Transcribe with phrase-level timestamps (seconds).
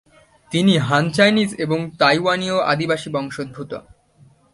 [0.51, 3.71] তিনি Han Chinese এবং তাইওয়ানীয় আদিবাসী বংশোদ্ভূত।